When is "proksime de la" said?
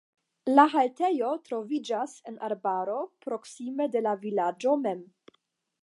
3.27-4.19